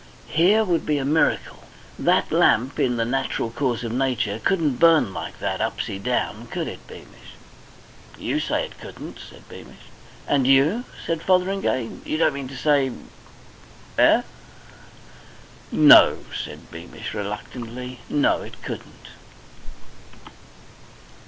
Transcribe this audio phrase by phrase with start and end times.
[0.33, 1.61] "Here would be a miracle.
[1.99, 6.67] That lamp, in the natural course of nature, couldn't burn like that upsy down, could
[6.67, 7.35] it, Beamish?"
[8.17, 9.85] "You say it couldn't," said Beamish.
[10.27, 11.91] "And you?" said Fotheringay.
[12.03, 12.91] "You don't mean to say
[13.99, 14.23] eh?"
[15.71, 17.99] "No," said Beamish reluctantly.
[18.09, 19.09] "No, it couldn't."